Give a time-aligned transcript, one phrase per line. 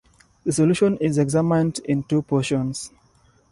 [0.45, 2.89] The solution is examined in two portions.